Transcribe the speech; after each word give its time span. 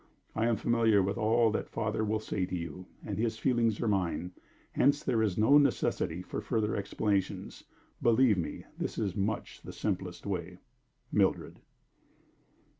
I 0.35 0.47
am 0.47 0.55
familiar 0.55 1.03
with 1.03 1.15
all 1.19 1.51
that 1.51 1.69
father 1.69 2.03
will 2.03 2.19
say 2.19 2.47
to 2.47 2.55
you, 2.55 2.87
and 3.05 3.19
his 3.19 3.37
feelings 3.37 3.79
are 3.81 3.87
mine; 3.87 4.31
hence 4.71 5.03
there 5.03 5.21
is 5.21 5.37
no 5.37 5.59
necessity 5.59 6.23
for 6.23 6.41
further 6.41 6.75
explanations. 6.75 7.65
Believe 8.01 8.39
me, 8.39 8.65
this 8.79 8.97
is 8.97 9.15
much 9.15 9.61
the 9.61 9.71
simplest 9.71 10.25
way. 10.25 10.57
"MILDRED." 11.11 11.59